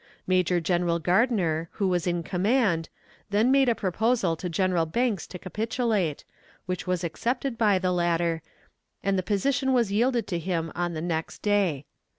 [0.25, 2.89] Major General Gardner, who was in command,
[3.29, 6.23] then made a proposal to General Banks to capitulate,
[6.65, 8.41] which was accepted by the latter,
[9.03, 11.85] and the position was yielded to him on the next day.